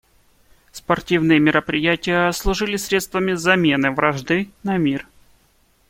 [0.71, 5.05] Спортивные мероприятия служили средствами замены вражды на мир.